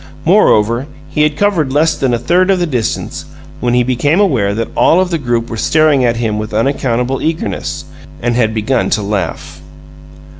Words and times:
Moreover, 0.25 0.87
he 1.11 1.21
had 1.21 1.37
covered 1.37 1.71
less 1.71 1.93
than 1.95 2.11
a 2.11 2.17
third 2.17 2.49
of 2.49 2.57
the 2.57 2.65
distance, 2.65 3.25
when 3.59 3.75
he 3.75 3.83
became 3.83 4.19
aware 4.19 4.55
that 4.55 4.75
all 4.75 4.99
of 4.99 5.11
the 5.11 5.19
group 5.19 5.47
were 5.47 5.57
staring 5.57 6.03
at 6.03 6.17
him 6.17 6.39
with 6.39 6.55
unaccountable 6.55 7.21
eagerness, 7.21 7.85
and 8.19 8.35
had 8.35 8.51
begun 8.51 8.89
to 8.89 9.03
laugh. 9.03 9.61